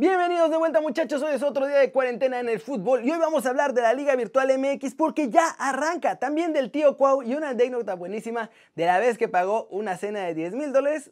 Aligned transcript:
Bienvenidos 0.00 0.48
de 0.48 0.56
vuelta 0.58 0.80
muchachos, 0.80 1.20
hoy 1.24 1.34
es 1.34 1.42
otro 1.42 1.66
día 1.66 1.78
de 1.78 1.90
cuarentena 1.90 2.38
en 2.38 2.48
el 2.48 2.60
fútbol 2.60 3.04
y 3.04 3.10
hoy 3.10 3.18
vamos 3.18 3.44
a 3.44 3.48
hablar 3.48 3.74
de 3.74 3.82
la 3.82 3.94
Liga 3.94 4.14
Virtual 4.14 4.48
MX 4.56 4.94
porque 4.94 5.28
ya 5.28 5.48
arranca, 5.58 6.20
también 6.20 6.52
del 6.52 6.70
tío 6.70 6.96
Cuau 6.96 7.24
y 7.24 7.34
una 7.34 7.48
anécdota 7.48 7.96
buenísima 7.96 8.48
de 8.76 8.86
la 8.86 9.00
vez 9.00 9.18
que 9.18 9.26
pagó 9.26 9.66
una 9.72 9.96
cena 9.96 10.20
de 10.20 10.34
10 10.34 10.54
mil 10.54 10.72
dólares. 10.72 11.10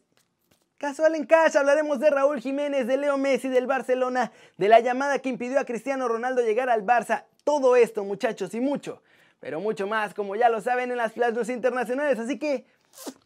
Casual 0.77 1.15
en 1.15 1.25
cash, 1.25 1.57
hablaremos 1.57 1.99
de 1.99 2.11
Raúl 2.11 2.39
Jiménez, 2.39 2.87
de 2.87 2.95
Leo 2.95 3.17
Messi, 3.17 3.49
del 3.49 3.67
Barcelona, 3.67 4.31
de 4.55 4.69
la 4.69 4.79
llamada 4.79 5.19
que 5.19 5.27
impidió 5.27 5.59
a 5.59 5.65
Cristiano 5.65 6.07
Ronaldo 6.07 6.41
llegar 6.41 6.69
al 6.69 6.85
Barça, 6.85 7.25
todo 7.43 7.75
esto 7.75 8.05
muchachos 8.05 8.53
y 8.53 8.61
mucho, 8.61 9.03
pero 9.41 9.59
mucho 9.59 9.85
más 9.85 10.13
como 10.13 10.37
ya 10.37 10.47
lo 10.47 10.61
saben 10.61 10.91
en 10.91 10.97
las 10.97 11.11
plazas 11.11 11.49
internacionales, 11.49 12.17
así 12.19 12.39
que 12.39 12.63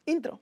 intro. 0.07 0.39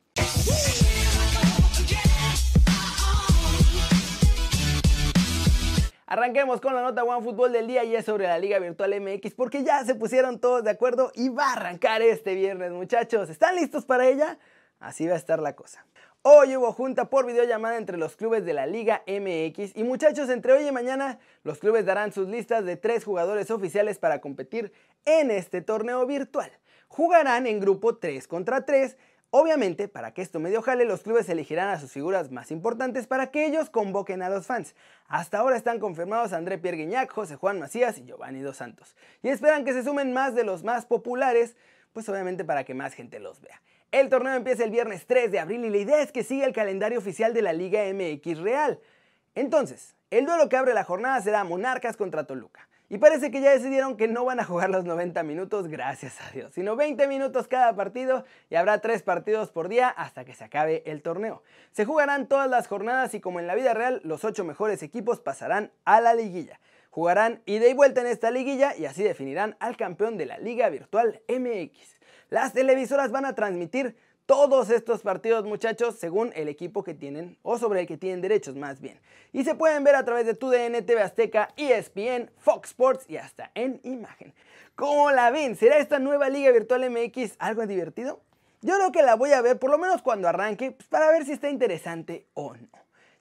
Arranquemos 6.12 6.60
con 6.60 6.74
la 6.74 6.82
nota 6.82 7.04
One 7.04 7.24
Fútbol 7.24 7.52
del 7.52 7.68
día 7.68 7.84
y 7.84 7.96
es 7.96 8.06
sobre 8.06 8.26
la 8.26 8.40
Liga 8.40 8.58
Virtual 8.58 9.00
MX 9.00 9.36
porque 9.36 9.64
ya 9.64 9.86
se 9.86 9.94
pusieron 9.94 10.40
todos 10.40 10.64
de 10.64 10.72
acuerdo 10.72 11.12
y 11.14 11.30
va 11.30 11.50
a 11.50 11.54
arrancar 11.54 12.02
este 12.02 12.34
viernes 12.34 12.72
muchachos. 12.72 13.30
¿Están 13.30 13.56
listos 13.56 13.86
para 13.86 14.08
ella? 14.08 14.40
Así 14.80 15.06
va 15.06 15.14
a 15.14 15.18
estar 15.18 15.40
la 15.40 15.56
cosa. 15.56 15.86
Hoy 16.24 16.58
hubo 16.58 16.72
junta 16.74 17.12
por 17.12 17.28
videollamada 17.28 17.78
entre 17.78 17.98
los 17.98 18.16
clubes 18.16 18.44
de 18.44 18.54
la 18.54 18.66
Liga 18.66 19.04
MX 19.06 19.78
y 19.78 19.84
muchachos, 19.84 20.30
entre 20.30 20.54
hoy 20.54 20.66
y 20.66 20.72
mañana 20.72 21.20
los 21.44 21.60
clubes 21.60 21.86
darán 21.86 22.12
sus 22.12 22.28
listas 22.28 22.66
de 22.66 22.76
tres 22.76 23.04
jugadores 23.04 23.52
oficiales 23.52 24.00
para 24.00 24.20
competir 24.20 24.74
en 25.06 25.30
este 25.30 25.62
torneo 25.62 26.08
virtual. 26.08 26.52
Jugarán 26.88 27.46
en 27.46 27.60
grupo 27.60 27.98
3 27.98 28.28
contra 28.28 28.66
3 28.66 28.98
Obviamente, 29.32 29.88
para 29.88 30.12
que 30.12 30.24
esto 30.24 30.40
medio 30.40 30.64
jale, 30.64 30.86
los 30.86 31.04
clubes 31.04 31.30
elegirán 31.30 31.70
a 31.70 31.80
sus 31.80 31.92
figuras 31.92 32.32
más 32.32 32.50
importantes 32.50 33.06
para 33.06 33.30
que 33.30 33.46
ellos 33.46 33.70
convoquen 33.70 34.24
a 34.24 34.30
los 34.30 34.48
fans. 34.48 34.74
Hasta 35.08 35.38
ahora 35.38 35.56
están 35.56 35.80
confirmados 35.80 36.34
André 36.34 36.58
Pierre 36.58 36.78
Guignac, 36.78 37.12
José 37.12 37.36
Juan 37.36 37.60
Macías 37.60 38.00
y 38.00 38.06
Giovanni 38.06 38.40
Dos 38.40 38.58
Santos. 38.58 38.96
Y 39.22 39.30
esperan 39.30 39.66
que 39.66 39.74
se 39.74 39.84
sumen 39.84 40.14
más 40.14 40.34
de 40.34 40.44
los 40.44 40.64
más 40.64 40.88
populares, 40.88 41.56
pues 41.94 42.10
obviamente 42.10 42.44
para 42.44 42.64
que 42.64 42.74
más 42.74 42.96
gente 42.96 43.20
los 43.20 43.40
vea. 43.40 43.62
El 43.92 44.10
torneo 44.10 44.34
empieza 44.34 44.64
el 44.64 44.72
viernes 44.72 45.06
3 45.06 45.32
de 45.32 45.40
abril 45.40 45.64
y 45.66 45.70
la 45.70 45.78
idea 45.78 46.02
es 46.02 46.12
que 46.12 46.24
siga 46.24 46.48
el 46.48 46.54
calendario 46.54 46.98
oficial 46.98 47.32
de 47.34 47.44
la 47.44 47.54
Liga 47.54 47.82
MX 47.94 48.40
Real. 48.40 48.80
Entonces, 49.36 49.96
el 50.10 50.26
duelo 50.26 50.50
que 50.50 50.58
abre 50.58 50.74
la 50.74 50.84
jornada 50.84 51.22
será 51.22 51.44
Monarcas 51.44 51.98
contra 51.98 52.24
Toluca. 52.24 52.69
Y 52.92 52.98
parece 52.98 53.30
que 53.30 53.40
ya 53.40 53.52
decidieron 53.52 53.98
que 53.98 54.08
no 54.08 54.26
van 54.26 54.40
a 54.40 54.44
jugar 54.44 54.72
los 54.72 54.84
90 54.84 55.22
minutos, 55.22 55.68
gracias 55.68 56.20
a 56.22 56.32
Dios, 56.32 56.52
sino 56.56 56.76
20 56.76 57.08
minutos 57.08 57.48
cada 57.48 57.76
partido 57.76 58.26
y 58.50 58.56
habrá 58.56 58.80
3 58.80 59.04
partidos 59.04 59.52
por 59.52 59.70
día 59.70 59.90
hasta 59.90 60.26
que 60.26 60.34
se 60.34 60.44
acabe 60.44 60.82
el 60.88 61.04
torneo. 61.04 61.44
Se 61.72 61.86
jugarán 61.86 62.28
todas 62.28 62.50
las 62.50 62.68
jornadas 62.68 63.14
y 63.14 63.20
como 63.20 63.40
en 63.40 63.46
la 63.46 63.54
vida 63.54 63.76
real, 63.76 64.02
los 64.04 64.26
8 64.26 64.44
mejores 64.44 64.82
equipos 64.82 65.20
pasarán 65.20 65.72
a 65.86 66.02
la 66.02 66.16
liguilla. 66.16 66.60
Jugarán 66.90 67.44
ida 67.46 67.68
y 67.68 67.76
vuelta 67.76 68.02
en 68.02 68.08
esta 68.08 68.32
liguilla 68.32 68.76
y 68.76 68.86
así 68.86 69.04
definirán 69.04 69.56
al 69.60 69.78
campeón 69.78 70.18
de 70.18 70.26
la 70.26 70.40
Liga 70.40 70.68
Virtual 70.70 71.22
MX. 71.28 72.00
Las 72.32 72.54
televisoras 72.54 73.12
van 73.12 73.26
a 73.26 73.36
transmitir 73.36 73.96
todos 74.30 74.70
estos 74.70 75.02
partidos 75.02 75.44
muchachos 75.44 75.96
según 75.96 76.32
el 76.36 76.50
equipo 76.50 76.84
que 76.84 76.94
tienen 76.94 77.36
o 77.42 77.58
sobre 77.58 77.82
el 77.82 77.88
que 77.88 77.98
tienen 77.98 78.22
derechos 78.22 78.56
más 78.56 78.80
bien. 78.80 79.00
Y 79.34 79.44
se 79.44 79.56
pueden 79.56 79.84
ver 79.84 79.96
a 79.96 80.06
través 80.06 80.28
de 80.28 80.36
TUDN, 80.36 80.86
TV 80.86 81.02
Azteca, 81.02 81.50
ESPN, 81.58 82.30
Fox 82.38 82.70
Sports 82.70 83.06
y 83.10 83.18
hasta 83.18 83.50
en 83.56 83.82
imagen. 83.84 84.36
¿Cómo 84.76 85.10
la 85.10 85.32
ven? 85.32 85.56
¿Será 85.56 85.80
esta 85.80 85.98
nueva 85.98 86.30
Liga 86.30 86.52
Virtual 86.52 86.92
MX 86.92 87.38
algo 87.40 87.66
divertido? 87.66 88.22
Yo 88.62 88.76
creo 88.76 88.92
que 88.92 89.02
la 89.02 89.16
voy 89.16 89.32
a 89.32 89.42
ver 89.42 89.58
por 89.58 89.72
lo 89.72 89.80
menos 89.80 90.04
cuando 90.04 90.28
arranque 90.28 90.74
pues, 90.74 90.88
para 90.88 91.10
ver 91.10 91.26
si 91.26 91.32
está 91.32 91.50
interesante 91.50 92.28
o 92.36 92.54
no. 92.54 92.70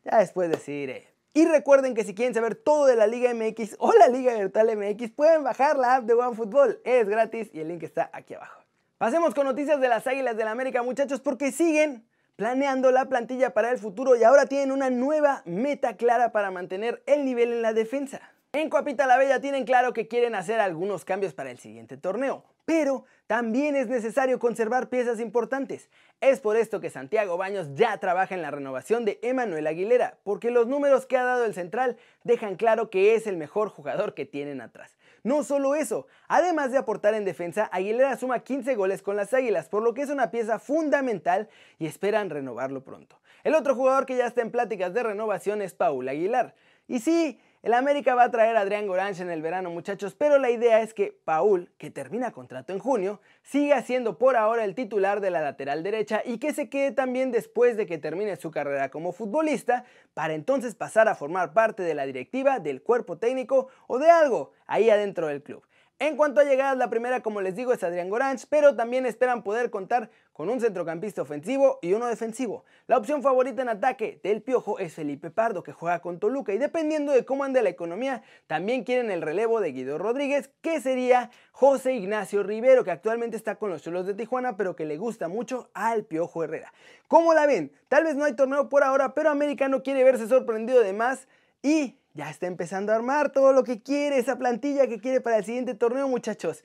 Ya 0.04 0.18
después 0.18 0.50
decidiré. 0.50 1.08
Y 1.32 1.46
recuerden 1.46 1.94
que 1.94 2.04
si 2.04 2.14
quieren 2.14 2.34
saber 2.34 2.54
todo 2.54 2.84
de 2.84 2.96
la 2.96 3.06
Liga 3.06 3.32
MX 3.32 3.76
o 3.78 3.94
la 3.94 4.08
Liga 4.08 4.34
Virtual 4.34 4.76
MX 4.76 5.10
pueden 5.12 5.42
bajar 5.42 5.78
la 5.78 5.94
app 5.94 6.04
de 6.04 6.12
OneFootball. 6.12 6.82
Es 6.84 7.08
gratis 7.08 7.48
y 7.54 7.60
el 7.60 7.68
link 7.68 7.82
está 7.82 8.10
aquí 8.12 8.34
abajo. 8.34 8.57
Pasemos 8.98 9.32
con 9.32 9.46
noticias 9.46 9.80
de 9.80 9.88
las 9.88 10.08
Águilas 10.08 10.36
del 10.36 10.46
la 10.46 10.50
América, 10.50 10.82
muchachos, 10.82 11.20
porque 11.20 11.52
siguen 11.52 12.04
planeando 12.34 12.90
la 12.90 13.04
plantilla 13.04 13.54
para 13.54 13.70
el 13.70 13.78
futuro 13.78 14.16
y 14.16 14.24
ahora 14.24 14.46
tienen 14.46 14.72
una 14.72 14.90
nueva 14.90 15.42
meta 15.44 15.96
clara 15.96 16.32
para 16.32 16.50
mantener 16.50 17.00
el 17.06 17.24
nivel 17.24 17.52
en 17.52 17.62
la 17.62 17.72
defensa. 17.72 18.20
En 18.50 18.68
Coapita 18.68 19.06
la 19.06 19.16
Bella 19.16 19.40
tienen 19.40 19.64
claro 19.64 19.92
que 19.92 20.08
quieren 20.08 20.34
hacer 20.34 20.58
algunos 20.58 21.04
cambios 21.04 21.32
para 21.32 21.52
el 21.52 21.60
siguiente 21.60 21.96
torneo, 21.96 22.42
pero 22.64 23.04
también 23.28 23.76
es 23.76 23.86
necesario 23.86 24.40
conservar 24.40 24.88
piezas 24.88 25.20
importantes. 25.20 25.90
Es 26.20 26.40
por 26.40 26.56
esto 26.56 26.80
que 26.80 26.90
Santiago 26.90 27.36
Baños 27.36 27.68
ya 27.74 27.96
trabaja 27.98 28.34
en 28.34 28.42
la 28.42 28.50
renovación 28.50 29.04
de 29.04 29.20
Emanuel 29.22 29.68
Aguilera, 29.68 30.18
porque 30.24 30.50
los 30.50 30.66
números 30.66 31.06
que 31.06 31.16
ha 31.16 31.22
dado 31.22 31.44
el 31.44 31.54
central 31.54 31.98
dejan 32.24 32.56
claro 32.56 32.90
que 32.90 33.14
es 33.14 33.28
el 33.28 33.36
mejor 33.36 33.68
jugador 33.68 34.14
que 34.14 34.26
tienen 34.26 34.60
atrás. 34.60 34.97
No 35.22 35.44
solo 35.44 35.74
eso, 35.74 36.06
además 36.28 36.72
de 36.72 36.78
aportar 36.78 37.14
en 37.14 37.24
defensa, 37.24 37.68
Aguilera 37.72 38.16
suma 38.16 38.40
15 38.40 38.74
goles 38.76 39.02
con 39.02 39.16
las 39.16 39.34
Águilas, 39.34 39.68
por 39.68 39.82
lo 39.82 39.94
que 39.94 40.02
es 40.02 40.10
una 40.10 40.30
pieza 40.30 40.58
fundamental 40.58 41.48
y 41.78 41.86
esperan 41.86 42.30
renovarlo 42.30 42.82
pronto. 42.82 43.18
El 43.44 43.54
otro 43.54 43.74
jugador 43.74 44.06
que 44.06 44.16
ya 44.16 44.26
está 44.26 44.42
en 44.42 44.50
pláticas 44.50 44.94
de 44.94 45.02
renovación 45.02 45.62
es 45.62 45.74
Paul 45.74 46.08
Aguilar. 46.08 46.54
Y 46.86 47.00
sí, 47.00 47.40
el 47.68 47.74
América 47.74 48.14
va 48.14 48.24
a 48.24 48.30
traer 48.30 48.56
a 48.56 48.60
Adrián 48.60 48.86
Goranche 48.86 49.22
en 49.22 49.30
el 49.30 49.42
verano, 49.42 49.68
muchachos, 49.68 50.14
pero 50.14 50.38
la 50.38 50.48
idea 50.48 50.80
es 50.80 50.94
que 50.94 51.20
Paul, 51.26 51.70
que 51.76 51.90
termina 51.90 52.32
contrato 52.32 52.72
en 52.72 52.78
junio, 52.78 53.20
siga 53.42 53.82
siendo 53.82 54.16
por 54.16 54.36
ahora 54.36 54.64
el 54.64 54.74
titular 54.74 55.20
de 55.20 55.28
la 55.28 55.42
lateral 55.42 55.82
derecha 55.82 56.22
y 56.24 56.38
que 56.38 56.54
se 56.54 56.70
quede 56.70 56.92
también 56.92 57.30
después 57.30 57.76
de 57.76 57.84
que 57.84 57.98
termine 57.98 58.36
su 58.36 58.50
carrera 58.50 58.88
como 58.88 59.12
futbolista, 59.12 59.84
para 60.14 60.32
entonces 60.32 60.74
pasar 60.74 61.08
a 61.08 61.14
formar 61.14 61.52
parte 61.52 61.82
de 61.82 61.94
la 61.94 62.06
directiva, 62.06 62.58
del 62.58 62.80
cuerpo 62.80 63.18
técnico 63.18 63.68
o 63.86 63.98
de 63.98 64.08
algo 64.08 64.52
ahí 64.66 64.88
adentro 64.88 65.26
del 65.26 65.42
club. 65.42 65.62
En 66.00 66.16
cuanto 66.16 66.40
a 66.40 66.44
llegadas, 66.44 66.78
la 66.78 66.90
primera, 66.90 67.22
como 67.22 67.40
les 67.40 67.56
digo, 67.56 67.72
es 67.72 67.82
Adrián 67.82 68.08
Goranch, 68.08 68.46
pero 68.48 68.76
también 68.76 69.04
esperan 69.04 69.42
poder 69.42 69.68
contar 69.68 70.10
con 70.32 70.48
un 70.48 70.60
centrocampista 70.60 71.22
ofensivo 71.22 71.80
y 71.82 71.92
uno 71.92 72.06
defensivo. 72.06 72.64
La 72.86 72.96
opción 72.96 73.20
favorita 73.20 73.62
en 73.62 73.68
ataque 73.68 74.20
del 74.22 74.40
Piojo 74.40 74.78
es 74.78 74.94
Felipe 74.94 75.32
Pardo, 75.32 75.64
que 75.64 75.72
juega 75.72 75.98
con 75.98 76.20
Toluca, 76.20 76.52
y 76.54 76.58
dependiendo 76.58 77.10
de 77.10 77.24
cómo 77.24 77.42
ande 77.42 77.62
la 77.62 77.70
economía, 77.70 78.22
también 78.46 78.84
quieren 78.84 79.10
el 79.10 79.22
relevo 79.22 79.60
de 79.60 79.72
Guido 79.72 79.98
Rodríguez, 79.98 80.52
que 80.60 80.80
sería 80.80 81.32
José 81.50 81.94
Ignacio 81.94 82.44
Rivero, 82.44 82.84
que 82.84 82.92
actualmente 82.92 83.36
está 83.36 83.56
con 83.56 83.70
los 83.70 83.82
Cholos 83.82 84.06
de 84.06 84.14
Tijuana, 84.14 84.56
pero 84.56 84.76
que 84.76 84.84
le 84.84 84.98
gusta 84.98 85.26
mucho 85.26 85.68
al 85.74 86.04
Piojo 86.04 86.44
Herrera. 86.44 86.72
¿Cómo 87.08 87.34
la 87.34 87.44
ven? 87.46 87.72
Tal 87.88 88.04
vez 88.04 88.14
no 88.14 88.24
hay 88.24 88.36
torneo 88.36 88.68
por 88.68 88.84
ahora, 88.84 89.14
pero 89.14 89.30
América 89.30 89.66
no 89.66 89.82
quiere 89.82 90.04
verse 90.04 90.28
sorprendido 90.28 90.80
de 90.80 90.92
más 90.92 91.26
y 91.60 91.98
ya 92.18 92.30
está 92.30 92.48
empezando 92.48 92.90
a 92.90 92.96
armar 92.96 93.30
todo 93.30 93.52
lo 93.52 93.62
que 93.62 93.80
quiere, 93.80 94.18
esa 94.18 94.36
plantilla 94.36 94.88
que 94.88 94.98
quiere 94.98 95.20
para 95.20 95.36
el 95.36 95.44
siguiente 95.44 95.74
torneo, 95.74 96.08
muchachos. 96.08 96.64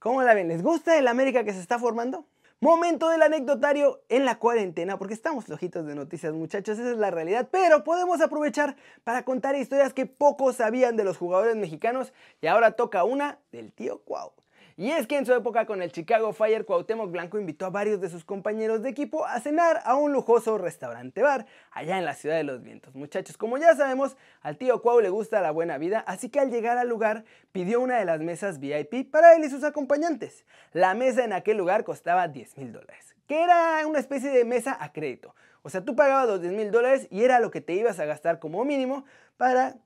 ¿Cómo 0.00 0.20
la 0.24 0.34
ven? 0.34 0.48
¿Les 0.48 0.64
gusta 0.64 0.98
el 0.98 1.06
América 1.06 1.44
que 1.44 1.52
se 1.52 1.60
está 1.60 1.78
formando? 1.78 2.26
Momento 2.58 3.08
del 3.08 3.22
anecdotario 3.22 4.02
en 4.08 4.24
la 4.24 4.40
cuarentena, 4.40 4.98
porque 4.98 5.14
estamos 5.14 5.44
flojitos 5.44 5.86
de 5.86 5.94
noticias, 5.94 6.32
muchachos, 6.32 6.76
esa 6.76 6.90
es 6.90 6.96
la 6.96 7.12
realidad, 7.12 7.48
pero 7.52 7.84
podemos 7.84 8.20
aprovechar 8.20 8.74
para 9.04 9.24
contar 9.24 9.54
historias 9.54 9.94
que 9.94 10.06
pocos 10.06 10.56
sabían 10.56 10.96
de 10.96 11.04
los 11.04 11.16
jugadores 11.16 11.54
mexicanos 11.54 12.12
y 12.40 12.48
ahora 12.48 12.72
toca 12.72 13.04
una 13.04 13.38
del 13.52 13.72
tío 13.72 14.00
Cuau. 14.02 14.32
Y 14.80 14.92
es 14.92 15.06
que 15.06 15.18
en 15.18 15.26
su 15.26 15.34
época 15.34 15.66
con 15.66 15.82
el 15.82 15.92
Chicago 15.92 16.32
Fire, 16.32 16.64
Cuauhtémoc 16.64 17.10
Blanco 17.10 17.38
invitó 17.38 17.66
a 17.66 17.68
varios 17.68 18.00
de 18.00 18.08
sus 18.08 18.24
compañeros 18.24 18.82
de 18.82 18.88
equipo 18.88 19.26
a 19.26 19.38
cenar 19.38 19.82
a 19.84 19.94
un 19.94 20.10
lujoso 20.10 20.56
restaurante 20.56 21.20
bar 21.20 21.44
allá 21.70 21.98
en 21.98 22.06
la 22.06 22.14
ciudad 22.14 22.36
de 22.36 22.44
los 22.44 22.62
vientos. 22.62 22.94
Muchachos, 22.94 23.36
como 23.36 23.58
ya 23.58 23.76
sabemos, 23.76 24.16
al 24.40 24.56
tío 24.56 24.80
Cuau 24.80 25.00
le 25.00 25.10
gusta 25.10 25.42
la 25.42 25.50
buena 25.50 25.76
vida, 25.76 26.02
así 26.06 26.30
que 26.30 26.40
al 26.40 26.50
llegar 26.50 26.78
al 26.78 26.88
lugar 26.88 27.26
pidió 27.52 27.78
una 27.78 27.98
de 27.98 28.06
las 28.06 28.20
mesas 28.20 28.58
VIP 28.58 29.10
para 29.10 29.34
él 29.34 29.44
y 29.44 29.50
sus 29.50 29.64
acompañantes. 29.64 30.46
La 30.72 30.94
mesa 30.94 31.24
en 31.24 31.34
aquel 31.34 31.58
lugar 31.58 31.84
costaba 31.84 32.28
10 32.28 32.56
mil 32.56 32.72
dólares, 32.72 33.14
que 33.26 33.42
era 33.42 33.86
una 33.86 33.98
especie 33.98 34.30
de 34.30 34.46
mesa 34.46 34.78
a 34.80 34.94
crédito. 34.94 35.34
O 35.60 35.68
sea, 35.68 35.84
tú 35.84 35.94
pagabas 35.94 36.26
los 36.26 36.40
10 36.40 36.54
mil 36.54 36.70
dólares 36.70 37.06
y 37.10 37.22
era 37.22 37.38
lo 37.38 37.50
que 37.50 37.60
te 37.60 37.74
ibas 37.74 38.00
a 38.00 38.06
gastar 38.06 38.38
como 38.38 38.64
mínimo 38.64 39.04
para 39.36 39.76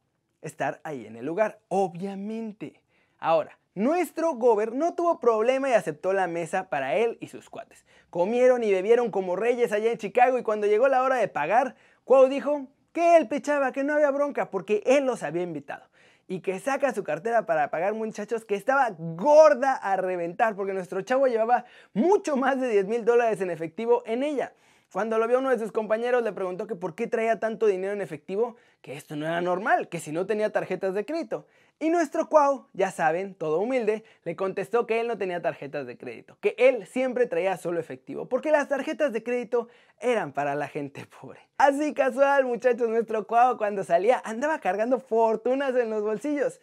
estar 0.40 0.80
ahí 0.84 1.04
en 1.04 1.16
el 1.16 1.26
lugar, 1.26 1.58
obviamente. 1.66 2.80
Ahora, 3.18 3.58
nuestro 3.74 4.34
gober 4.34 4.72
no 4.72 4.94
tuvo 4.94 5.18
problema 5.18 5.68
y 5.68 5.72
aceptó 5.72 6.12
la 6.12 6.26
mesa 6.26 6.68
para 6.68 6.94
él 6.94 7.18
y 7.20 7.28
sus 7.28 7.50
cuates. 7.50 7.84
Comieron 8.10 8.62
y 8.62 8.70
bebieron 8.70 9.10
como 9.10 9.36
reyes 9.36 9.72
allá 9.72 9.90
en 9.90 9.98
Chicago 9.98 10.38
y 10.38 10.42
cuando 10.42 10.66
llegó 10.66 10.88
la 10.88 11.02
hora 11.02 11.16
de 11.16 11.28
pagar, 11.28 11.74
Cuau 12.04 12.28
dijo 12.28 12.68
que 12.92 13.16
él 13.16 13.26
pechaba, 13.26 13.72
que 13.72 13.82
no 13.82 13.94
había 13.94 14.10
bronca 14.10 14.50
porque 14.50 14.82
él 14.86 15.04
los 15.04 15.22
había 15.22 15.42
invitado. 15.42 15.84
Y 16.26 16.40
que 16.40 16.58
saca 16.58 16.94
su 16.94 17.04
cartera 17.04 17.44
para 17.44 17.70
pagar 17.70 17.92
muchachos 17.92 18.44
que 18.44 18.54
estaba 18.54 18.94
gorda 18.98 19.74
a 19.74 19.96
reventar 19.96 20.54
porque 20.54 20.72
nuestro 20.72 21.02
chavo 21.02 21.26
llevaba 21.26 21.66
mucho 21.92 22.36
más 22.36 22.60
de 22.60 22.68
10 22.68 22.86
mil 22.86 23.04
dólares 23.04 23.40
en 23.40 23.50
efectivo 23.50 24.02
en 24.06 24.22
ella. 24.22 24.54
Cuando 24.92 25.18
lo 25.18 25.26
vio 25.26 25.40
uno 25.40 25.50
de 25.50 25.58
sus 25.58 25.72
compañeros 25.72 26.22
le 26.22 26.32
preguntó 26.32 26.68
que 26.68 26.76
por 26.76 26.94
qué 26.94 27.08
traía 27.08 27.40
tanto 27.40 27.66
dinero 27.66 27.92
en 27.92 28.00
efectivo, 28.00 28.54
que 28.80 28.96
esto 28.96 29.16
no 29.16 29.26
era 29.26 29.40
normal, 29.40 29.88
que 29.88 29.98
si 29.98 30.12
no 30.12 30.24
tenía 30.24 30.52
tarjetas 30.52 30.94
de 30.94 31.04
crédito. 31.04 31.46
Y 31.80 31.90
nuestro 31.90 32.28
Cuau, 32.28 32.68
ya 32.72 32.90
saben, 32.90 33.34
todo 33.34 33.58
humilde, 33.58 34.04
le 34.22 34.36
contestó 34.36 34.86
que 34.86 35.00
él 35.00 35.08
no 35.08 35.18
tenía 35.18 35.42
tarjetas 35.42 35.86
de 35.86 35.98
crédito, 35.98 36.38
que 36.40 36.54
él 36.56 36.86
siempre 36.86 37.26
traía 37.26 37.56
solo 37.56 37.80
efectivo, 37.80 38.28
porque 38.28 38.52
las 38.52 38.68
tarjetas 38.68 39.12
de 39.12 39.24
crédito 39.24 39.68
eran 40.00 40.32
para 40.32 40.54
la 40.54 40.68
gente 40.68 41.06
pobre. 41.20 41.40
Así 41.58 41.92
casual, 41.92 42.44
muchachos, 42.44 42.88
nuestro 42.88 43.26
Cuau 43.26 43.58
cuando 43.58 43.82
salía 43.82 44.22
andaba 44.24 44.60
cargando 44.60 45.00
fortunas 45.00 45.74
en 45.74 45.90
los 45.90 46.02
bolsillos. 46.02 46.60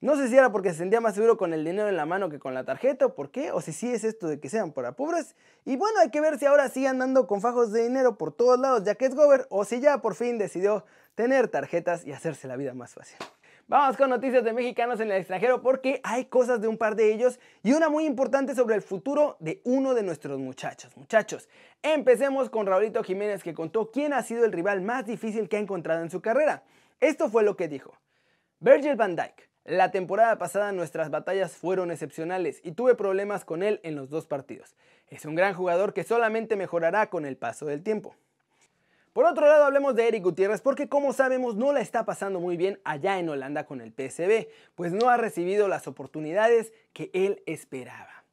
No 0.00 0.14
sé 0.14 0.28
si 0.28 0.36
era 0.36 0.52
porque 0.52 0.70
se 0.70 0.76
sentía 0.76 1.00
más 1.00 1.14
seguro 1.14 1.38
con 1.38 1.52
el 1.54 1.64
dinero 1.64 1.88
en 1.88 1.96
la 1.96 2.06
mano 2.06 2.28
que 2.28 2.38
con 2.38 2.54
la 2.54 2.64
tarjeta 2.64 3.06
o 3.06 3.14
por 3.14 3.30
qué, 3.30 3.50
o 3.50 3.60
si 3.60 3.72
sí 3.72 3.90
es 3.90 4.04
esto 4.04 4.28
de 4.28 4.38
que 4.38 4.50
sean 4.50 4.72
para 4.72 4.92
pobres. 4.92 5.34
Y 5.64 5.76
bueno, 5.76 5.98
hay 6.00 6.10
que 6.10 6.20
ver 6.20 6.38
si 6.38 6.46
ahora 6.46 6.68
sigue 6.68 6.86
andando 6.86 7.26
con 7.26 7.40
fajos 7.40 7.72
de 7.72 7.82
dinero 7.82 8.16
por 8.16 8.32
todos 8.32 8.58
lados 8.58 8.84
ya 8.84 8.94
que 8.94 9.06
es 9.06 9.14
gober 9.14 9.46
o 9.48 9.64
si 9.64 9.80
ya 9.80 10.02
por 10.02 10.14
fin 10.14 10.38
decidió 10.38 10.84
tener 11.14 11.48
tarjetas 11.48 12.06
y 12.06 12.12
hacerse 12.12 12.46
la 12.46 12.56
vida 12.56 12.74
más 12.74 12.94
fácil. 12.94 13.16
Vamos 13.68 13.96
con 13.96 14.10
noticias 14.10 14.44
de 14.44 14.52
mexicanos 14.52 15.00
en 15.00 15.10
el 15.10 15.16
extranjero 15.16 15.60
porque 15.60 16.00
hay 16.04 16.26
cosas 16.26 16.60
de 16.60 16.68
un 16.68 16.78
par 16.78 16.94
de 16.94 17.12
ellos 17.12 17.40
y 17.64 17.72
una 17.72 17.88
muy 17.88 18.04
importante 18.04 18.54
sobre 18.54 18.76
el 18.76 18.82
futuro 18.82 19.36
de 19.40 19.60
uno 19.64 19.94
de 19.94 20.04
nuestros 20.04 20.38
muchachos. 20.38 20.96
Muchachos, 20.96 21.48
empecemos 21.82 22.48
con 22.48 22.66
Raulito 22.66 23.02
Jiménez 23.02 23.42
que 23.42 23.54
contó 23.54 23.90
quién 23.90 24.12
ha 24.12 24.22
sido 24.22 24.44
el 24.44 24.52
rival 24.52 24.82
más 24.82 25.04
difícil 25.04 25.48
que 25.48 25.56
ha 25.56 25.58
encontrado 25.58 26.00
en 26.02 26.12
su 26.12 26.20
carrera. 26.20 26.62
Esto 27.00 27.28
fue 27.28 27.42
lo 27.42 27.56
que 27.56 27.66
dijo. 27.66 27.98
Virgil 28.60 28.94
van 28.94 29.16
Dijk. 29.16 29.50
La 29.64 29.90
temporada 29.90 30.38
pasada 30.38 30.70
nuestras 30.70 31.10
batallas 31.10 31.56
fueron 31.56 31.90
excepcionales 31.90 32.60
y 32.62 32.70
tuve 32.70 32.94
problemas 32.94 33.44
con 33.44 33.64
él 33.64 33.80
en 33.82 33.96
los 33.96 34.10
dos 34.10 34.28
partidos. 34.28 34.76
Es 35.08 35.24
un 35.24 35.34
gran 35.34 35.54
jugador 35.54 35.92
que 35.92 36.04
solamente 36.04 36.54
mejorará 36.54 37.10
con 37.10 37.26
el 37.26 37.36
paso 37.36 37.66
del 37.66 37.82
tiempo. 37.82 38.14
Por 39.16 39.24
otro 39.24 39.46
lado, 39.46 39.64
hablemos 39.64 39.94
de 39.94 40.08
Eric 40.08 40.24
Gutiérrez 40.24 40.60
porque 40.60 40.90
como 40.90 41.14
sabemos 41.14 41.56
no 41.56 41.72
la 41.72 41.80
está 41.80 42.04
pasando 42.04 42.38
muy 42.38 42.58
bien 42.58 42.78
allá 42.84 43.18
en 43.18 43.30
Holanda 43.30 43.64
con 43.64 43.80
el 43.80 43.90
PSV, 43.90 44.46
pues 44.74 44.92
no 44.92 45.08
ha 45.08 45.16
recibido 45.16 45.68
las 45.68 45.88
oportunidades 45.88 46.74
que 46.92 47.08
él 47.14 47.42
esperaba. 47.46 48.24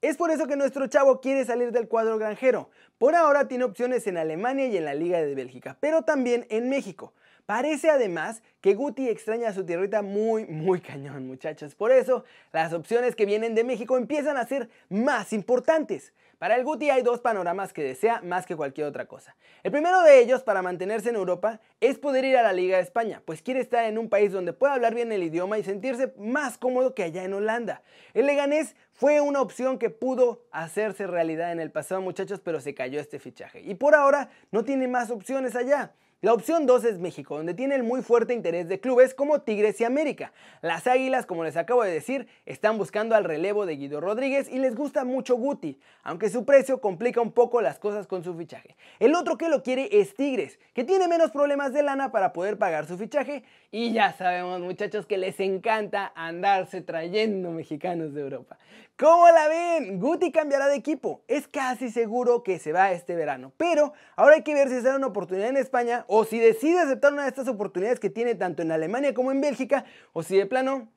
Es 0.00 0.16
por 0.16 0.30
eso 0.30 0.46
que 0.46 0.56
nuestro 0.56 0.86
chavo 0.86 1.20
quiere 1.20 1.44
salir 1.44 1.72
del 1.72 1.88
cuadro 1.88 2.16
granjero. 2.16 2.70
Por 2.96 3.14
ahora 3.14 3.48
tiene 3.48 3.64
opciones 3.64 4.06
en 4.06 4.16
Alemania 4.16 4.66
y 4.66 4.78
en 4.78 4.86
la 4.86 4.94
Liga 4.94 5.20
de 5.20 5.34
Bélgica, 5.34 5.76
pero 5.78 6.04
también 6.04 6.46
en 6.48 6.70
México. 6.70 7.12
Parece 7.44 7.90
además 7.90 8.42
que 8.62 8.74
Guti 8.74 9.10
extraña 9.10 9.50
a 9.50 9.52
su 9.52 9.66
tierrita 9.66 10.00
muy, 10.00 10.46
muy 10.46 10.80
cañón, 10.80 11.26
muchachos. 11.26 11.74
Por 11.74 11.92
eso, 11.92 12.24
las 12.50 12.72
opciones 12.72 13.14
que 13.14 13.26
vienen 13.26 13.54
de 13.54 13.64
México 13.64 13.98
empiezan 13.98 14.38
a 14.38 14.46
ser 14.46 14.70
más 14.88 15.34
importantes. 15.34 16.14
Para 16.44 16.56
el 16.56 16.64
Guti 16.64 16.90
hay 16.90 17.00
dos 17.00 17.20
panoramas 17.20 17.72
que 17.72 17.82
desea 17.82 18.20
más 18.20 18.44
que 18.44 18.54
cualquier 18.54 18.86
otra 18.86 19.06
cosa. 19.06 19.34
El 19.62 19.70
primero 19.70 20.02
de 20.02 20.20
ellos, 20.20 20.42
para 20.42 20.60
mantenerse 20.60 21.08
en 21.08 21.16
Europa, 21.16 21.58
es 21.80 21.96
poder 21.96 22.26
ir 22.26 22.36
a 22.36 22.42
la 22.42 22.52
Liga 22.52 22.76
de 22.76 22.82
España, 22.82 23.22
pues 23.24 23.40
quiere 23.40 23.60
estar 23.60 23.86
en 23.86 23.96
un 23.96 24.10
país 24.10 24.30
donde 24.30 24.52
pueda 24.52 24.74
hablar 24.74 24.94
bien 24.94 25.10
el 25.10 25.22
idioma 25.22 25.56
y 25.56 25.64
sentirse 25.64 26.12
más 26.18 26.58
cómodo 26.58 26.94
que 26.94 27.02
allá 27.02 27.24
en 27.24 27.32
Holanda. 27.32 27.80
El 28.12 28.26
Leganés 28.26 28.76
fue 28.92 29.22
una 29.22 29.40
opción 29.40 29.78
que 29.78 29.88
pudo 29.88 30.44
hacerse 30.50 31.06
realidad 31.06 31.50
en 31.50 31.60
el 31.60 31.70
pasado, 31.70 32.02
muchachos, 32.02 32.40
pero 32.44 32.60
se 32.60 32.74
cayó 32.74 33.00
este 33.00 33.18
fichaje. 33.18 33.62
Y 33.62 33.76
por 33.76 33.94
ahora 33.94 34.28
no 34.50 34.64
tiene 34.64 34.86
más 34.86 35.10
opciones 35.10 35.56
allá. 35.56 35.94
La 36.24 36.32
opción 36.32 36.64
2 36.64 36.84
es 36.84 36.98
México, 37.00 37.36
donde 37.36 37.52
tiene 37.52 37.74
el 37.74 37.82
muy 37.82 38.00
fuerte 38.00 38.32
interés 38.32 38.66
de 38.66 38.80
clubes 38.80 39.12
como 39.12 39.42
Tigres 39.42 39.78
y 39.82 39.84
América. 39.84 40.32
Las 40.62 40.86
Águilas, 40.86 41.26
como 41.26 41.44
les 41.44 41.58
acabo 41.58 41.84
de 41.84 41.92
decir, 41.92 42.28
están 42.46 42.78
buscando 42.78 43.14
al 43.14 43.24
relevo 43.24 43.66
de 43.66 43.76
Guido 43.76 44.00
Rodríguez 44.00 44.48
y 44.50 44.58
les 44.58 44.74
gusta 44.74 45.04
mucho 45.04 45.36
Guti, 45.36 45.78
aunque 46.02 46.30
su 46.30 46.46
precio 46.46 46.80
complica 46.80 47.20
un 47.20 47.30
poco 47.30 47.60
las 47.60 47.78
cosas 47.78 48.06
con 48.06 48.24
su 48.24 48.34
fichaje. 48.38 48.74
El 49.00 49.14
otro 49.14 49.36
que 49.36 49.50
lo 49.50 49.62
quiere 49.62 49.90
es 49.92 50.14
Tigres, 50.14 50.58
que 50.72 50.82
tiene 50.82 51.08
menos 51.08 51.30
problemas 51.30 51.74
de 51.74 51.82
lana 51.82 52.10
para 52.10 52.32
poder 52.32 52.56
pagar 52.56 52.86
su 52.86 52.96
fichaje 52.96 53.44
y 53.70 53.92
ya 53.92 54.14
sabemos 54.14 54.60
muchachos 54.60 55.04
que 55.04 55.18
les 55.18 55.38
encanta 55.40 56.10
andarse 56.16 56.80
trayendo 56.80 57.50
mexicanos 57.50 58.14
de 58.14 58.22
Europa. 58.22 58.56
¿Cómo 58.96 59.26
la 59.26 59.48
ven? 59.48 59.98
Guti 59.98 60.30
cambiará 60.30 60.68
de 60.68 60.76
equipo. 60.76 61.24
Es 61.26 61.48
casi 61.48 61.90
seguro 61.90 62.44
que 62.44 62.60
se 62.60 62.72
va 62.72 62.92
este 62.92 63.16
verano. 63.16 63.52
Pero 63.56 63.92
ahora 64.14 64.36
hay 64.36 64.42
que 64.42 64.54
ver 64.54 64.68
si 64.68 64.80
será 64.80 64.94
una 64.94 65.08
oportunidad 65.08 65.48
en 65.48 65.56
España 65.56 66.04
o 66.16 66.24
si 66.24 66.38
decide 66.38 66.78
aceptar 66.78 67.12
una 67.12 67.22
de 67.22 67.28
estas 67.28 67.48
oportunidades 67.48 67.98
que 67.98 68.08
tiene 68.08 68.36
tanto 68.36 68.62
en 68.62 68.70
Alemania 68.70 69.12
como 69.12 69.32
en 69.32 69.40
Bélgica 69.40 69.84
o 70.12 70.22
si 70.22 70.36
de 70.36 70.46
plano 70.46 70.88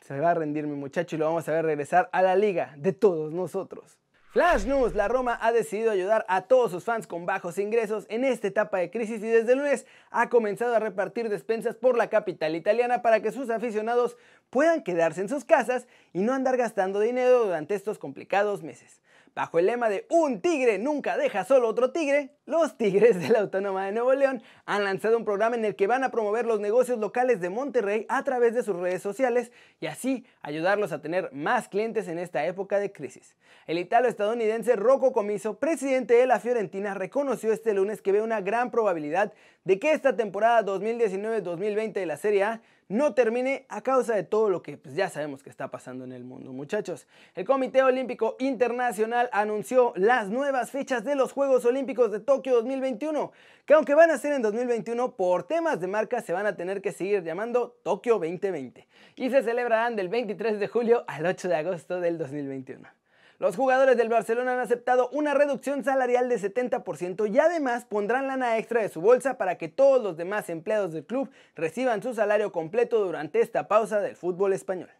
se 0.00 0.20
va 0.20 0.30
a 0.30 0.34
rendir 0.34 0.68
mi 0.68 0.76
muchacho 0.76 1.16
y 1.16 1.18
lo 1.18 1.24
vamos 1.24 1.48
a 1.48 1.52
ver 1.52 1.64
regresar 1.64 2.08
a 2.12 2.22
la 2.22 2.36
liga 2.36 2.72
de 2.76 2.92
todos 2.92 3.32
nosotros. 3.32 3.98
Flash 4.30 4.64
News, 4.64 4.94
la 4.94 5.08
Roma 5.08 5.36
ha 5.42 5.50
decidido 5.50 5.90
ayudar 5.90 6.24
a 6.28 6.42
todos 6.42 6.70
sus 6.70 6.84
fans 6.84 7.08
con 7.08 7.26
bajos 7.26 7.58
ingresos 7.58 8.06
en 8.08 8.24
esta 8.24 8.46
etapa 8.46 8.78
de 8.78 8.90
crisis 8.90 9.20
y 9.22 9.26
desde 9.26 9.52
el 9.52 9.58
lunes 9.58 9.86
ha 10.10 10.28
comenzado 10.28 10.74
a 10.76 10.78
repartir 10.78 11.28
despensas 11.28 11.74
por 11.74 11.96
la 11.96 12.08
capital 12.08 12.54
italiana 12.54 13.02
para 13.02 13.20
que 13.20 13.32
sus 13.32 13.50
aficionados 13.50 14.16
puedan 14.50 14.84
quedarse 14.84 15.20
en 15.20 15.28
sus 15.28 15.44
casas 15.44 15.88
y 16.12 16.20
no 16.20 16.32
andar 16.32 16.56
gastando 16.56 17.00
dinero 17.00 17.44
durante 17.44 17.74
estos 17.74 17.98
complicados 17.98 18.62
meses. 18.62 19.02
Bajo 19.34 19.58
el 19.58 19.64
lema 19.64 19.88
de 19.88 20.04
Un 20.10 20.42
tigre 20.42 20.78
nunca 20.78 21.16
deja 21.16 21.44
solo 21.44 21.68
otro 21.68 21.90
tigre, 21.90 22.36
los 22.44 22.76
Tigres 22.76 23.18
de 23.18 23.30
la 23.30 23.38
Autónoma 23.38 23.86
de 23.86 23.92
Nuevo 23.92 24.12
León 24.12 24.42
han 24.66 24.84
lanzado 24.84 25.16
un 25.16 25.24
programa 25.24 25.56
en 25.56 25.64
el 25.64 25.74
que 25.74 25.86
van 25.86 26.04
a 26.04 26.10
promover 26.10 26.44
los 26.44 26.60
negocios 26.60 26.98
locales 26.98 27.40
de 27.40 27.48
Monterrey 27.48 28.04
a 28.10 28.24
través 28.24 28.52
de 28.52 28.62
sus 28.62 28.76
redes 28.76 29.00
sociales 29.00 29.50
y 29.80 29.86
así 29.86 30.26
ayudarlos 30.42 30.92
a 30.92 31.00
tener 31.00 31.30
más 31.32 31.68
clientes 31.68 32.08
en 32.08 32.18
esta 32.18 32.44
época 32.44 32.78
de 32.78 32.92
crisis. 32.92 33.34
El 33.66 33.78
italo-estadounidense 33.78 34.76
Rocco 34.76 35.12
Comiso, 35.12 35.58
presidente 35.58 36.12
de 36.12 36.26
la 36.26 36.38
Fiorentina, 36.38 36.92
reconoció 36.92 37.54
este 37.54 37.72
lunes 37.72 38.02
que 38.02 38.12
ve 38.12 38.20
una 38.20 38.42
gran 38.42 38.70
probabilidad 38.70 39.32
de 39.64 39.78
que 39.78 39.92
esta 39.92 40.14
temporada 40.14 40.62
2019-2020 40.62 41.92
de 41.92 42.06
la 42.06 42.18
Serie 42.18 42.44
A 42.44 42.60
no 42.92 43.14
termine 43.14 43.66
a 43.68 43.80
causa 43.80 44.14
de 44.14 44.22
todo 44.22 44.50
lo 44.50 44.62
que 44.62 44.76
pues, 44.76 44.94
ya 44.94 45.08
sabemos 45.08 45.42
que 45.42 45.50
está 45.50 45.70
pasando 45.70 46.04
en 46.04 46.12
el 46.12 46.24
mundo, 46.24 46.52
muchachos. 46.52 47.06
El 47.34 47.44
Comité 47.44 47.82
Olímpico 47.82 48.36
Internacional 48.38 49.28
anunció 49.32 49.92
las 49.96 50.28
nuevas 50.28 50.70
fechas 50.70 51.02
de 51.02 51.16
los 51.16 51.32
Juegos 51.32 51.64
Olímpicos 51.64 52.12
de 52.12 52.20
Tokio 52.20 52.54
2021, 52.56 53.32
que 53.64 53.74
aunque 53.74 53.94
van 53.94 54.10
a 54.10 54.18
ser 54.18 54.34
en 54.34 54.42
2021, 54.42 55.16
por 55.16 55.44
temas 55.44 55.80
de 55.80 55.86
marca 55.86 56.20
se 56.20 56.32
van 56.32 56.46
a 56.46 56.54
tener 56.54 56.82
que 56.82 56.92
seguir 56.92 57.22
llamando 57.22 57.78
Tokio 57.82 58.18
2020 58.18 58.86
y 59.16 59.30
se 59.30 59.42
celebrarán 59.42 59.96
del 59.96 60.08
23 60.08 60.60
de 60.60 60.68
julio 60.68 61.04
al 61.06 61.26
8 61.26 61.48
de 61.48 61.56
agosto 61.56 62.00
del 62.00 62.18
2021. 62.18 63.01
Los 63.42 63.56
jugadores 63.56 63.96
del 63.96 64.08
Barcelona 64.08 64.52
han 64.52 64.60
aceptado 64.60 65.08
una 65.08 65.34
reducción 65.34 65.82
salarial 65.82 66.28
de 66.28 66.38
70% 66.38 67.28
y 67.28 67.40
además 67.40 67.84
pondrán 67.84 68.28
lana 68.28 68.56
extra 68.56 68.82
de 68.82 68.88
su 68.88 69.00
bolsa 69.00 69.36
para 69.36 69.58
que 69.58 69.66
todos 69.66 70.00
los 70.00 70.16
demás 70.16 70.48
empleados 70.48 70.92
del 70.92 71.04
club 71.04 71.28
reciban 71.56 72.04
su 72.04 72.14
salario 72.14 72.52
completo 72.52 73.04
durante 73.04 73.40
esta 73.40 73.66
pausa 73.66 74.00
del 74.00 74.14
fútbol 74.14 74.52
español. 74.52 74.90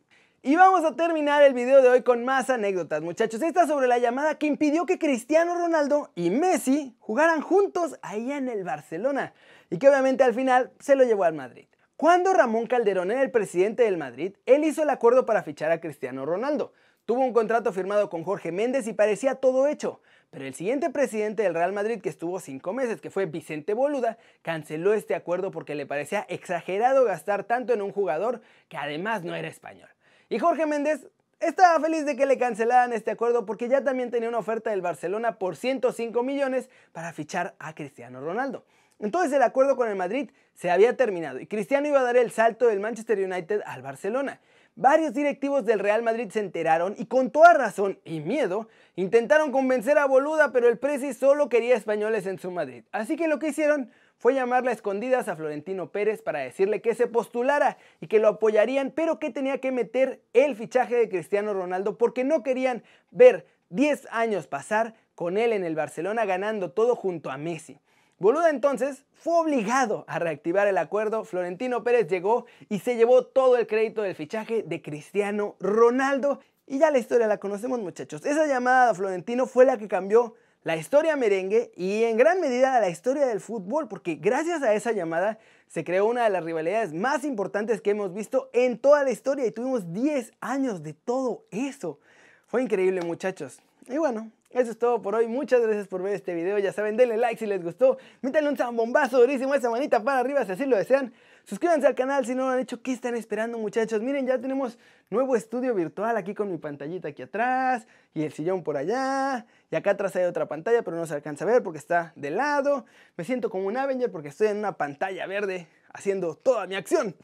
Y 0.43 0.57
vamos 0.57 0.85
a 0.85 0.97
terminar 0.97 1.45
el 1.45 1.55
video 1.55 1.83
de 1.83 1.89
hoy 1.89 2.03
con 2.03 2.25
más 2.25 2.51
anécdotas, 2.51 3.01
muchachos. 3.01 3.41
Esta 3.43 3.69
sobre 3.69 3.87
la 3.87 3.99
llamada 3.99 4.37
que 4.39 4.49
impidió 4.49 4.87
que 4.87 4.99
Cristiano 4.99 5.55
Ronaldo 5.55 6.11
y 6.17 6.31
Messi 6.31 6.97
jugaran 6.99 7.43
juntos 7.43 7.97
allá 8.03 8.39
en 8.39 8.49
el 8.49 8.65
Barcelona 8.65 9.35
y 9.71 9.79
que 9.79 9.89
obviamente 9.89 10.25
al 10.25 10.35
final 10.35 10.73
se 10.81 10.97
lo 10.97 11.05
llevó 11.05 11.23
al 11.23 11.35
Madrid. 11.35 11.67
Cuando 12.03 12.33
Ramón 12.33 12.67
Calderón 12.67 13.13
era 13.13 13.23
el 13.23 13.31
presidente 13.31 13.85
del 13.85 13.97
Madrid, 13.97 14.35
él 14.45 14.65
hizo 14.65 14.83
el 14.83 14.91
acuerdo 14.91 15.25
para 15.25 15.45
fichar 15.45 15.71
a 15.71 15.81
Cristiano 15.81 16.27
Ronaldo. 16.27 16.73
Tuvo 17.05 17.21
un 17.21 17.33
contrato 17.33 17.73
firmado 17.73 18.11
con 18.11 18.25
Jorge 18.25 18.51
Méndez 18.51 18.89
y 18.89 18.93
parecía 18.93 19.37
todo 19.37 19.69
hecho, 19.69 20.01
pero 20.31 20.45
el 20.45 20.53
siguiente 20.53 20.91
presidente 20.91 21.45
del 21.45 21.55
Real 21.55 21.73
Madrid 21.73 22.01
que 22.01 22.09
estuvo 22.09 22.41
cinco 22.41 22.73
meses, 22.73 23.01
que 23.01 23.11
fue 23.11 23.27
Vicente 23.27 23.73
Boluda, 23.73 24.19
canceló 24.43 24.95
este 24.95 25.15
acuerdo 25.15 25.53
porque 25.53 25.77
le 25.77 25.87
parecía 25.87 26.27
exagerado 26.29 27.05
gastar 27.05 27.45
tanto 27.45 27.73
en 27.73 27.81
un 27.81 27.93
jugador 27.93 28.41
que 28.69 28.79
además 28.79 29.23
no 29.23 29.37
era 29.37 29.47
español. 29.47 29.89
Y 30.29 30.41
Jorge 30.41 30.67
Méndez 30.67 31.07
estaba 31.39 31.79
feliz 31.79 32.05
de 32.05 32.17
que 32.17 32.27
le 32.27 32.37
cancelaran 32.37 32.93
este 32.93 33.13
acuerdo 33.13 33.47
porque 33.47 33.69
ya 33.69 33.85
también 33.85 34.11
tenía 34.11 34.29
una 34.29 34.39
oferta 34.39 34.71
del 34.71 34.83
Barcelona 34.83 35.39
por 35.39 35.55
105 35.55 36.21
millones 36.25 36.69
para 36.91 37.13
fichar 37.13 37.55
a 37.61 37.77
Cristiano 37.77 38.21
Ronaldo. 38.21 38.65
Entonces 39.03 39.33
el 39.33 39.43
acuerdo 39.43 39.77
con 39.77 39.89
el 39.89 39.97
Madrid 39.97 40.31
se 40.55 40.71
había 40.71 40.97
terminado 40.97 41.41
y 41.41 41.47
Cristiano 41.47 41.89
iba 41.89 42.01
a 42.01 42.05
dar 42.05 42.17
el 42.17 42.31
salto 42.31 42.69
del 42.69 42.79
Manchester 42.79 43.19
United 43.19 43.61
al 43.67 43.83
Barcelona. 43.83 44.41
Varios 44.77 45.13
directivos 45.13 45.67
del 45.67 45.81
Real 45.81 46.03
Madrid 46.03 46.31
se 46.31 46.39
enteraron 46.39 46.95
y 46.97 47.07
con 47.07 47.31
toda 47.31 47.53
razón 47.53 47.99
y 48.05 48.21
miedo 48.21 48.69
intentaron 48.95 49.51
convencer 49.51 49.99
a 49.99 50.07
Boluda, 50.07 50.53
pero 50.53 50.69
el 50.69 50.79
Presi 50.79 51.13
solo 51.15 51.49
quería 51.49 51.77
españoles 51.77 52.27
en 52.27 52.39
su 52.39 52.53
Madrid. 52.53 52.85
Así 52.93 53.17
que 53.17 53.27
lo 53.27 53.41
que 53.41 53.49
hicieron 53.49 53.91
fue 54.19 54.35
llamarle 54.35 54.71
a 54.71 54.75
escondidas 54.75 55.27
a 55.27 55.35
Florentino 55.35 55.91
Pérez 55.91 56.23
para 56.23 56.39
decirle 56.39 56.81
que 56.81 56.95
se 56.95 57.09
postulara 57.09 57.79
y 58.01 58.07
que 58.07 58.21
lo 58.21 58.29
apoyarían, 58.29 58.93
pero 58.93 59.19
que 59.19 59.31
tenía 59.31 59.59
que 59.59 59.73
meter 59.73 60.23
el 60.33 60.55
fichaje 60.55 60.95
de 60.95 61.09
Cristiano 61.09 61.53
Ronaldo 61.53 61.99
porque 61.99 62.23
no 62.23 62.45
querían 62.45 62.85
ver 63.11 63.47
10 63.71 64.07
años 64.13 64.47
pasar 64.47 64.95
con 65.17 65.39
él 65.39 65.53
en 65.53 65.65
el 65.65 65.75
Barcelona 65.75 66.25
ganando 66.25 66.71
todo 66.71 66.95
junto 66.95 67.33
a 67.33 67.37
Messi. 67.37 67.81
Boluda 68.23 68.51
entonces 68.51 69.05
fue 69.15 69.35
obligado 69.35 70.05
a 70.07 70.21
reactivar 70.21 70.69
el 70.69 70.79
acuerdo, 70.79 71.25
Florentino 71.25 71.83
Pérez 71.83 72.07
llegó 72.07 72.47
y 72.69 72.79
se 72.79 72.95
llevó 72.95 73.27
todo 73.27 73.57
el 73.57 73.67
crédito 73.67 74.01
del 74.01 74.15
fichaje 74.15 74.63
de 74.63 74.81
Cristiano 74.81 75.57
Ronaldo. 75.59 76.39
Y 76.69 76.79
ya 76.79 76.93
la 76.93 76.99
historia 76.99 77.27
la 77.27 77.39
conocemos 77.39 77.81
muchachos. 77.81 78.25
Esa 78.25 78.47
llamada 78.47 78.91
a 78.91 78.95
Florentino 78.95 79.47
fue 79.47 79.65
la 79.65 79.77
que 79.77 79.89
cambió 79.89 80.37
la 80.63 80.77
historia 80.77 81.17
merengue 81.17 81.73
y 81.77 82.05
en 82.05 82.17
gran 82.17 82.41
medida 82.41 82.79
la 82.79 82.89
historia 82.89 83.27
del 83.27 83.41
fútbol, 83.41 83.89
porque 83.89 84.15
gracias 84.15 84.63
a 84.63 84.73
esa 84.73 84.93
llamada 84.93 85.41
se 85.67 85.83
creó 85.83 86.07
una 86.07 86.23
de 86.23 86.31
las 86.31 86.45
rivalidades 86.45 86.95
más 86.95 87.25
importantes 87.25 87.81
que 87.81 87.91
hemos 87.91 88.15
visto 88.15 88.51
en 88.53 88.79
toda 88.79 89.03
la 89.03 89.11
historia 89.11 89.47
y 89.47 89.51
tuvimos 89.51 89.93
10 89.93 90.31
años 90.41 90.85
de 90.85 90.93
todo 90.93 91.43
eso. 91.51 91.99
Fue 92.47 92.63
increíble 92.63 93.03
muchachos. 93.03 93.61
Y 93.89 93.99
bueno, 93.99 94.31
eso 94.55 94.71
es 94.71 94.79
todo 94.79 95.01
por 95.01 95.15
hoy. 95.15 95.27
Muchas 95.27 95.61
gracias 95.63 95.89
por 95.89 96.03
ver 96.03 96.15
este 96.15 96.35
video. 96.35 96.59
Ya 96.59 96.73
saben, 96.73 96.97
denle 96.97 97.17
like 97.17 97.39
si 97.39 97.47
les 97.47 97.63
gustó. 97.63 97.99
Métanle 98.21 98.51
un 98.51 98.57
zambombazo 98.57 99.19
durísimo 99.21 99.55
esa 99.55 99.71
manita 99.71 100.03
para 100.03 100.21
arriba 100.21 100.45
si 100.45 100.53
así 100.53 100.67
lo 100.67 100.77
desean. 100.77 101.13
Suscríbanse 101.45 101.87
al 101.87 101.95
canal 101.95 102.25
si 102.25 102.35
no 102.35 102.47
lo 102.47 102.51
han 102.51 102.59
hecho. 102.61 102.83
¿Qué 102.83 102.93
están 102.93 103.15
esperando, 103.17 103.59
muchachos? 103.59 104.01
Miren, 104.01 104.27
ya 104.27 104.39
tenemos 104.39 104.79
nuevo 105.11 105.35
estudio 105.37 105.75
virtual 105.75 106.17
aquí 106.17 106.35
con 106.35 106.51
mi 106.51 106.59
pantallita 106.59 107.09
aquí 107.09 107.23
atrás 107.23 107.87
y 108.15 108.23
el 108.23 108.33
sillón 108.33 108.63
por 108.63 108.77
allá. 108.77 109.47
Y 109.71 109.77
acá 109.77 109.93
atrás 109.93 110.15
hay 110.17 110.25
otra 110.25 110.47
pantalla, 110.47 110.83
pero 110.83 110.97
no 110.97 111.07
se 111.07 111.15
alcanza 111.15 111.45
a 111.45 111.49
ver 111.49 111.63
porque 111.63 111.79
está 111.79 112.13
de 112.15 112.31
lado. 112.31 112.85
Me 113.17 113.25
siento 113.25 113.51
como 113.51 113.67
un 113.67 113.77
Avenger 113.77 114.11
porque 114.13 114.29
estoy 114.29 114.49
en 114.49 114.59
una 114.59 114.73
pantalla 114.77 115.27
verde 115.27 115.67
haciendo 115.93 116.37
toda 116.37 116.67
mi 116.67 116.77
acción. 116.77 117.17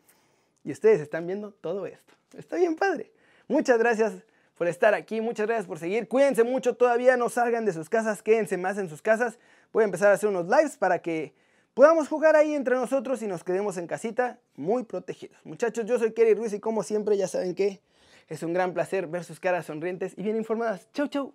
Y 0.64 0.72
ustedes 0.72 1.00
están 1.00 1.26
viendo 1.26 1.52
todo 1.52 1.86
esto. 1.86 2.14
Está 2.36 2.56
bien 2.56 2.74
padre. 2.74 3.12
Muchas 3.46 3.78
gracias 3.78 4.14
por 4.58 4.66
estar 4.66 4.92
aquí. 4.92 5.20
Muchas 5.20 5.46
gracias 5.46 5.66
por 5.66 5.78
seguir. 5.78 6.08
Cuídense 6.08 6.42
mucho 6.42 6.74
todavía, 6.74 7.16
no 7.16 7.30
salgan 7.30 7.64
de 7.64 7.72
sus 7.72 7.88
casas, 7.88 8.22
quédense 8.22 8.58
más 8.58 8.76
en 8.76 8.88
sus 8.88 9.00
casas. 9.00 9.38
Voy 9.72 9.82
a 9.82 9.84
empezar 9.84 10.10
a 10.10 10.14
hacer 10.14 10.28
unos 10.28 10.46
lives 10.46 10.76
para 10.76 10.98
que 10.98 11.32
podamos 11.72 12.08
jugar 12.08 12.34
ahí 12.36 12.54
entre 12.54 12.74
nosotros 12.74 13.22
y 13.22 13.28
nos 13.28 13.44
quedemos 13.44 13.78
en 13.78 13.86
casita 13.86 14.40
muy 14.56 14.82
protegidos. 14.82 15.38
Muchachos, 15.44 15.86
yo 15.86 15.98
soy 15.98 16.12
Kerry 16.12 16.34
Ruiz 16.34 16.52
y 16.52 16.60
como 16.60 16.82
siempre 16.82 17.16
ya 17.16 17.28
saben 17.28 17.54
que 17.54 17.80
es 18.26 18.42
un 18.42 18.52
gran 18.52 18.74
placer 18.74 19.06
ver 19.06 19.24
sus 19.24 19.40
caras 19.40 19.66
sonrientes 19.66 20.12
y 20.16 20.22
bien 20.22 20.36
informadas. 20.36 20.88
Chau, 20.92 21.06
chau. 21.06 21.34